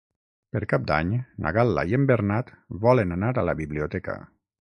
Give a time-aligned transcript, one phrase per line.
[0.55, 1.11] Per Cap d'Any
[1.45, 2.49] na Gal·la i en Bernat
[2.87, 4.19] volen anar a la biblioteca.